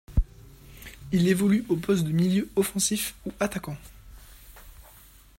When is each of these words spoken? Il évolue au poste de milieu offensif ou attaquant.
Il 1.11 1.27
évolue 1.27 1.63
au 1.69 1.75
poste 1.75 2.05
de 2.05 2.11
milieu 2.11 2.49
offensif 2.55 3.13
ou 3.23 3.31
attaquant. 3.39 3.77